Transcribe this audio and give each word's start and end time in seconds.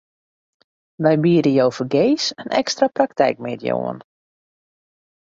Wy 1.03 1.13
biede 1.23 1.51
jo 1.57 1.67
fergees 1.77 2.23
in 2.41 2.49
ekstra 2.61 2.85
praktykmiddei 2.95 3.73
oan. 3.81 3.97